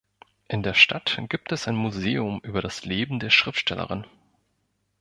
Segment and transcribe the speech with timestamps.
[0.47, 4.07] In der Stadt gibt es ein Museum über das Leben der Schriftstellerin.